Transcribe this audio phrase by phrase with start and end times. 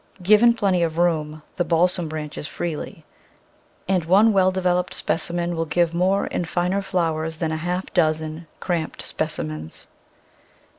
[0.23, 3.05] Given plenty of room, the Balsam branches freely,
[3.87, 8.47] and one well developed specimen will give more and finer flowers than a half dozen
[8.59, 9.85] cramped specimens.